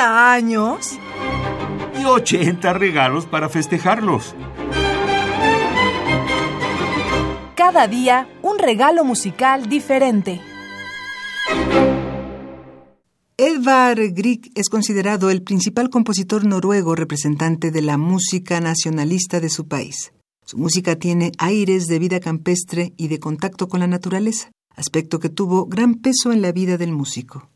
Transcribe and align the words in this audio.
80 0.00 0.32
años. 0.32 0.98
Y 2.00 2.04
80 2.04 2.72
regalos 2.72 3.26
para 3.26 3.50
festejarlos. 3.50 4.34
Cada 7.54 7.86
día 7.86 8.26
un 8.40 8.58
regalo 8.58 9.04
musical 9.04 9.68
diferente. 9.68 10.40
Edvard 13.36 14.14
Grieg 14.14 14.50
es 14.54 14.70
considerado 14.70 15.30
el 15.30 15.42
principal 15.42 15.90
compositor 15.90 16.46
noruego 16.46 16.94
representante 16.94 17.70
de 17.70 17.82
la 17.82 17.98
música 17.98 18.60
nacionalista 18.60 19.40
de 19.40 19.50
su 19.50 19.68
país. 19.68 20.12
Su 20.46 20.56
música 20.56 20.96
tiene 20.96 21.32
aires 21.38 21.86
de 21.86 21.98
vida 21.98 22.20
campestre 22.20 22.94
y 22.96 23.08
de 23.08 23.18
contacto 23.18 23.68
con 23.68 23.80
la 23.80 23.86
naturaleza, 23.86 24.50
aspecto 24.74 25.18
que 25.18 25.28
tuvo 25.28 25.66
gran 25.66 25.96
peso 25.96 26.32
en 26.32 26.40
la 26.40 26.52
vida 26.52 26.78
del 26.78 26.92
músico. 26.92 27.50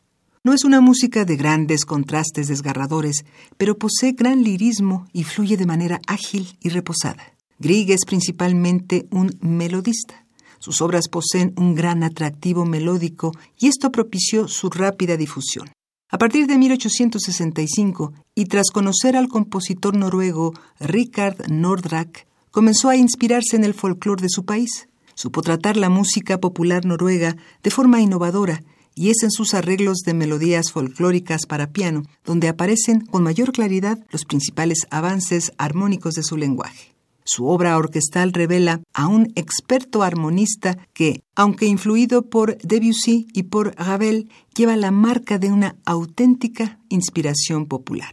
No 0.46 0.52
es 0.52 0.64
una 0.64 0.82
música 0.82 1.24
de 1.24 1.36
grandes 1.36 1.86
contrastes 1.86 2.48
desgarradores, 2.48 3.25
pero 3.57 3.79
posee 3.79 4.12
gran 4.12 4.44
lirismo 4.44 5.07
y 5.11 5.25
fluye 5.25 5.57
de 5.57 5.64
manera 5.64 6.03
ágil 6.07 6.58
y 6.61 6.68
reposada. 6.68 7.32
Grieg 7.58 7.90
es 7.90 8.04
principalmente 8.04 9.07
un 9.11 9.34
melodista. 9.40 10.26
Sus 10.58 10.82
obras 10.82 11.08
poseen 11.08 11.54
un 11.57 11.75
gran 11.75 12.03
atractivo 12.03 12.67
melódico 12.67 13.32
y 13.58 13.68
esto 13.68 13.90
propició 13.90 14.46
su 14.46 14.68
rápida 14.68 15.17
difusión. 15.17 15.70
A 16.11 16.18
partir 16.18 16.46
de 16.46 16.58
1865, 16.58 18.12
y 18.34 18.45
tras 18.45 18.70
conocer 18.70 19.17
al 19.17 19.29
compositor 19.29 19.96
noruego 19.96 20.53
Richard 20.79 21.50
Nordrak, 21.50 22.26
comenzó 22.50 22.90
a 22.90 22.96
inspirarse 22.96 23.56
en 23.56 23.64
el 23.64 23.72
folclore 23.72 24.20
de 24.20 24.29
su 24.29 24.45
país. 24.45 24.89
Supo 25.14 25.40
tratar 25.40 25.79
la 25.79 25.89
música 25.89 26.39
popular 26.39 26.84
noruega 26.84 27.34
de 27.62 27.70
forma 27.70 28.03
innovadora 28.03 28.61
y 28.94 29.11
es 29.11 29.22
en 29.22 29.30
sus 29.30 29.54
arreglos 29.54 29.98
de 29.98 30.14
melodías 30.14 30.72
folclóricas 30.72 31.46
para 31.46 31.71
piano 31.71 32.05
donde 32.25 32.48
aparecen 32.48 33.00
con 33.00 33.22
mayor 33.22 33.53
claridad 33.53 33.98
los 34.11 34.25
principales 34.25 34.87
avances 34.91 35.53
armónicos 35.59 36.14
de 36.14 36.23
su 36.23 36.37
lenguaje. 36.37 36.95
Su 37.27 37.47
obra 37.47 37.78
orquestal 37.78 38.34
revela 38.34 38.83
a 38.92 39.06
un 39.06 39.33
experto 39.34 40.03
armonista 40.03 40.77
que, 40.92 41.22
aunque 41.34 41.65
influido 41.65 42.28
por 42.28 42.59
Debussy 42.59 43.28
y 43.33 43.45
por 43.45 43.75
Ravel, 43.77 44.28
lleva 44.55 44.77
la 44.77 44.91
marca 44.91 45.39
de 45.39 45.50
una 45.50 45.77
auténtica 45.87 46.78
inspiración 46.91 47.65
popular. 47.67 48.12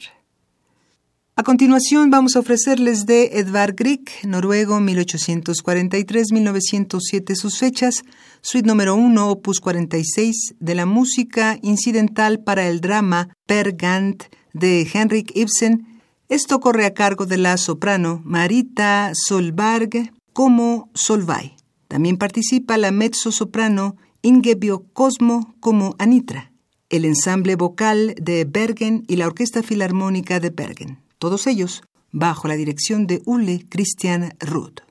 A 1.36 1.44
continuación 1.44 2.10
vamos 2.10 2.36
a 2.36 2.40
ofrecerles 2.40 3.06
de 3.06 3.38
Edvard 3.40 3.76
Grieg, 3.76 4.10
noruego 4.24 4.80
1843-1907 4.80 7.36
sus 7.36 7.58
fechas, 7.58 8.04
suite 8.42 8.68
número 8.68 8.96
1, 8.96 9.30
opus 9.30 9.60
46 9.60 10.56
de 10.60 10.76
la 10.76 10.86
música 10.86 11.58
incidental 11.62 12.40
para 12.40 12.68
el 12.68 12.82
drama 12.82 13.30
Per 13.46 13.76
Gant 13.76 14.24
de 14.54 14.88
Henrik 14.92 15.32
Ibsen, 15.36 16.02
esto 16.28 16.60
corre 16.60 16.86
a 16.86 16.94
cargo 16.94 17.26
de 17.26 17.38
la 17.38 17.58
soprano 17.58 18.22
Marita 18.24 19.12
Solberg 19.14 20.12
como 20.34 20.90
Solvay. 20.94 21.56
También 21.88 22.18
participa 22.18 22.78
la 22.78 22.92
mezzo-soprano 22.92 23.98
Ingebio 24.22 24.86
Cosmo 24.94 25.56
como 25.60 25.96
Anitra, 26.00 26.52
el 26.90 27.06
ensamble 27.06 27.56
vocal 27.56 28.16
de 28.22 28.46
Bergen 28.46 29.04
y 29.08 29.18
la 29.18 29.28
Orquesta 29.28 29.62
Filarmónica 29.62 30.40
de 30.40 30.52
Bergen, 30.52 31.00
todos 31.18 31.48
ellos 31.48 31.84
bajo 32.12 32.48
la 32.48 32.56
dirección 32.56 33.08
de 33.08 33.22
Ulle 33.26 33.66
Christian 33.70 34.34
Ruth. 34.40 34.82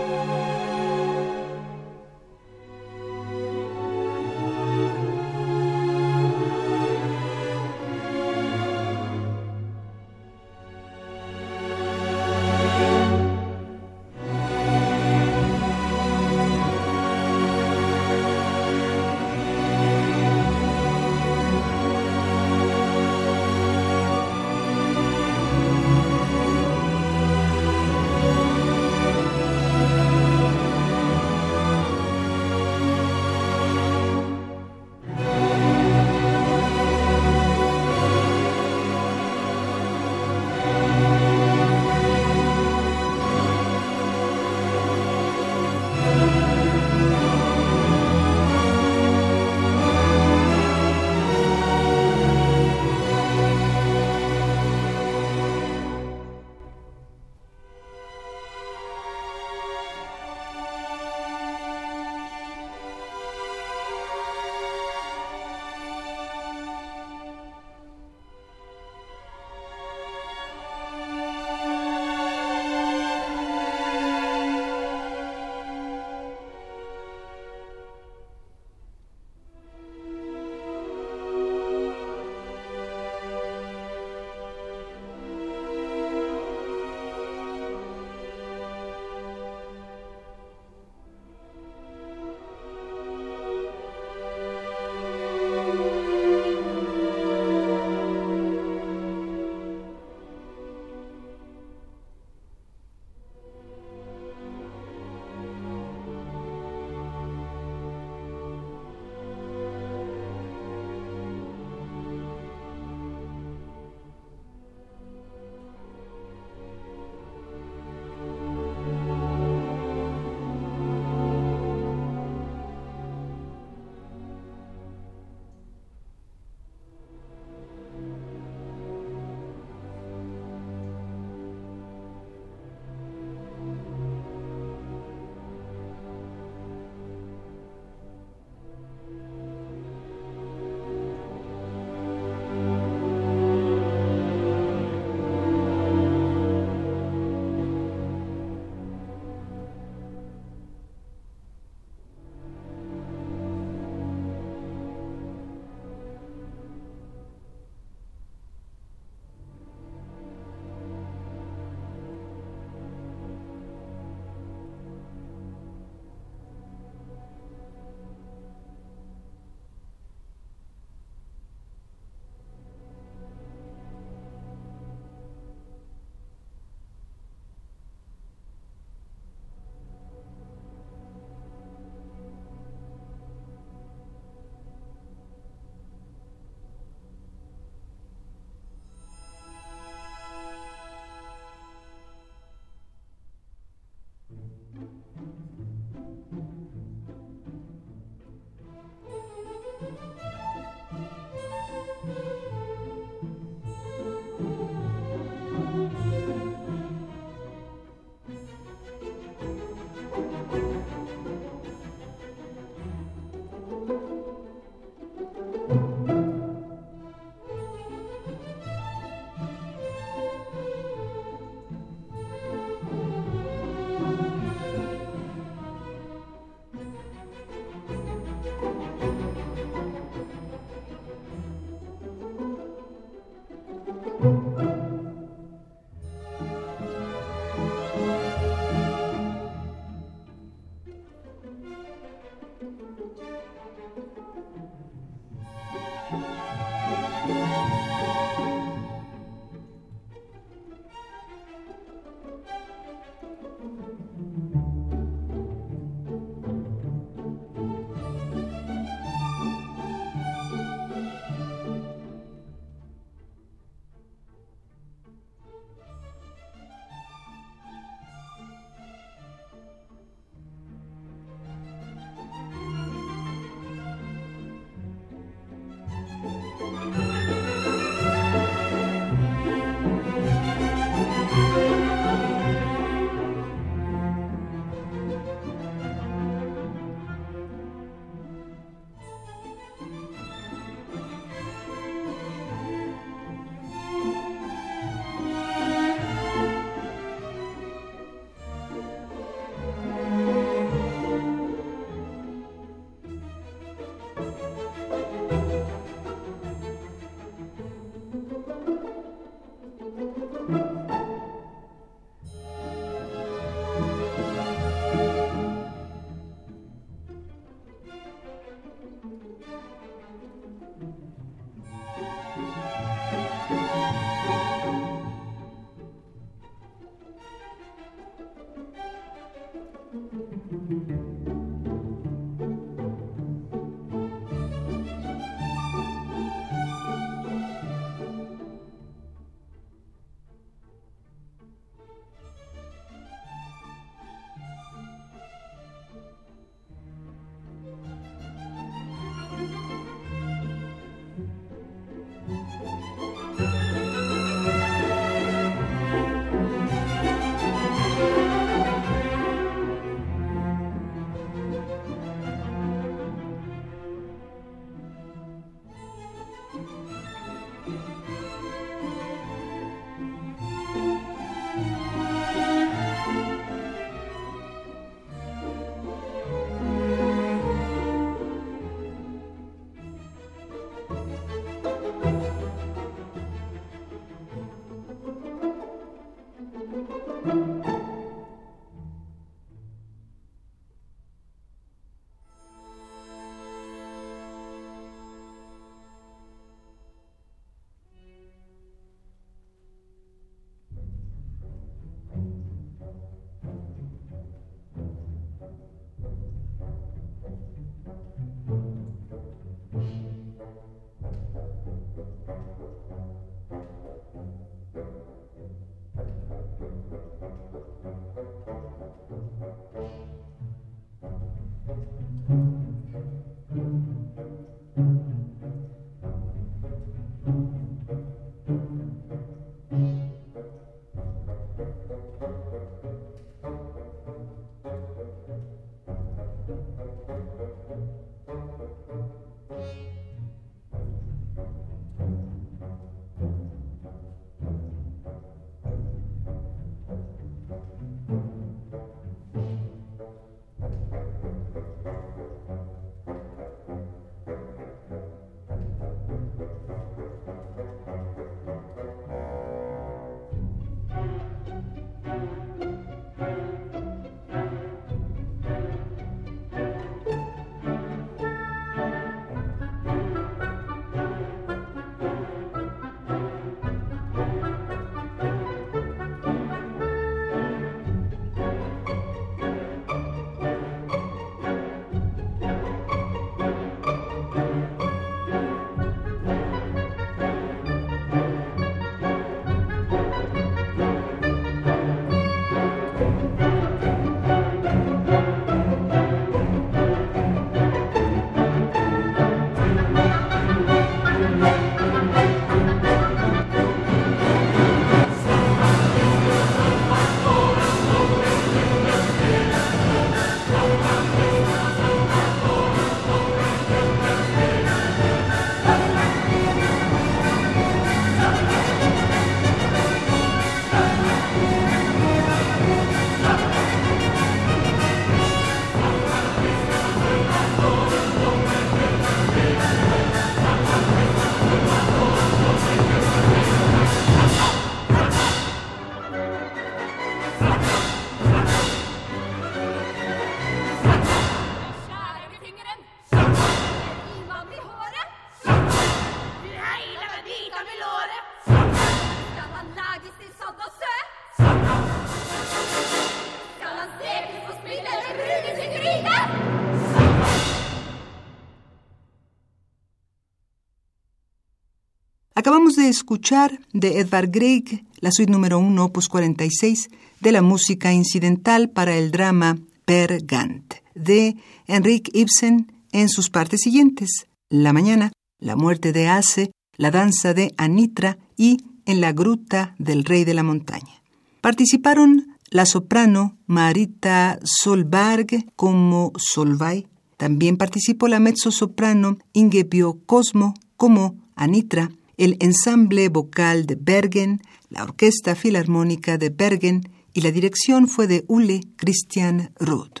Acabamos 562.42 562.74
de 562.74 562.88
escuchar 562.88 563.60
de 563.72 564.00
Edvard 564.00 564.28
Grieg 564.28 564.84
la 564.98 565.12
suite 565.12 565.30
número 565.30 565.60
1, 565.60 565.84
opus 565.84 566.08
46, 566.08 566.90
de 567.20 567.30
la 567.30 567.40
música 567.40 567.92
incidental 567.92 568.68
para 568.68 568.96
el 568.96 569.12
drama 569.12 569.58
Per 569.84 570.26
Gant, 570.26 570.74
de 570.96 571.36
Henrik 571.68 572.10
Ibsen 572.12 572.72
en 572.90 573.08
sus 573.08 573.30
partes 573.30 573.60
siguientes: 573.60 574.26
La 574.48 574.72
mañana, 574.72 575.12
La 575.38 575.54
muerte 575.54 575.92
de 575.92 576.08
Ace, 576.08 576.50
La 576.76 576.90
danza 576.90 577.32
de 577.32 577.54
Anitra 577.58 578.18
y 578.36 578.56
En 578.86 579.00
la 579.00 579.12
gruta 579.12 579.76
del 579.78 580.04
rey 580.04 580.24
de 580.24 580.34
la 580.34 580.42
montaña. 580.42 581.00
Participaron 581.42 582.38
la 582.50 582.66
soprano 582.66 583.38
Marita 583.46 584.40
Solberg 584.42 585.46
como 585.54 586.10
Solvay. 586.16 586.88
También 587.16 587.56
participó 587.56 588.08
la 588.08 588.18
mezzo-soprano 588.18 589.18
Ingebio 589.32 590.00
Cosmo 590.06 590.54
como 590.76 591.14
Anitra 591.36 591.92
el 592.16 592.36
ensamble 592.40 593.08
vocal 593.08 593.66
de 593.66 593.76
Bergen, 593.80 594.40
la 594.68 594.84
Orquesta 594.84 595.34
Filarmónica 595.34 596.18
de 596.18 596.30
Bergen 596.30 596.82
y 597.12 597.20
la 597.20 597.30
dirección 597.30 597.88
fue 597.88 598.06
de 598.06 598.24
Ule 598.28 598.60
Christian 598.76 599.52
Roth. 599.58 600.00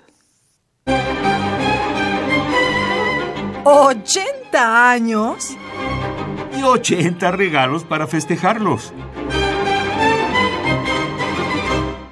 ¿80 3.64 4.54
años? 4.54 5.56
Y 6.58 6.62
80 6.62 7.30
regalos 7.32 7.84
para 7.84 8.06
festejarlos. 8.06 8.92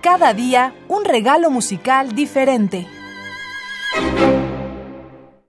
Cada 0.00 0.32
día 0.32 0.74
un 0.88 1.04
regalo 1.04 1.50
musical 1.50 2.14
diferente. 2.14 2.86